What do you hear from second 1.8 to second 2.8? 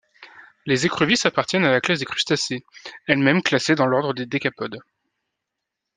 des crustacés,